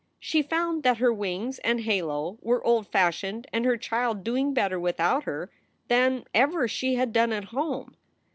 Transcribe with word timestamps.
She 0.19 0.41
found 0.41 0.81
that 0.81 0.97
her 0.97 1.13
wings 1.13 1.59
and 1.59 1.81
halo 1.81 2.39
were 2.41 2.65
old 2.65 2.87
fashioned 2.87 3.45
and 3.53 3.65
her 3.65 3.77
child 3.77 4.23
doing 4.23 4.51
better 4.51 4.79
without 4.79 5.25
her 5.25 5.51
than 5.89 6.25
ever 6.33 6.67
she 6.67 6.95
had 6.95 7.13
done 7.13 7.31
at 7.31 7.43
home. 7.53 7.95